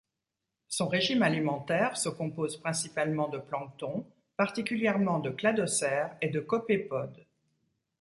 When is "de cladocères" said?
5.19-6.17